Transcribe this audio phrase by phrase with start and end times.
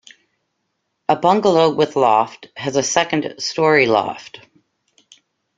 [1.07, 4.39] A bungalow with loft has a second-storey loft.